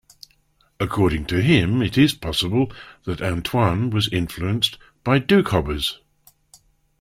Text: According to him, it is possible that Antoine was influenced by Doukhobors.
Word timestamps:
According 0.79 1.27
to 1.27 1.43
him, 1.43 1.83
it 1.83 1.95
is 1.95 2.15
possible 2.15 2.71
that 3.03 3.21
Antoine 3.21 3.91
was 3.91 4.11
influenced 4.11 4.79
by 5.03 5.19
Doukhobors. 5.19 5.99